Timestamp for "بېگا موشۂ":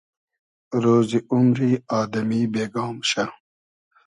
2.53-3.23